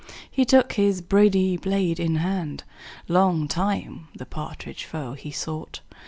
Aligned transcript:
He 0.31 0.45
took 0.45 0.73
his 0.73 0.99
brady 0.99 1.57
blade 1.57 1.99
in 1.99 2.15
hand; 2.15 2.63
Long 3.07 3.47
time 3.47 4.07
the 4.15 4.25
partridge 4.25 4.83
foe 4.83 5.13
he 5.13 5.29
sought. 5.29 5.81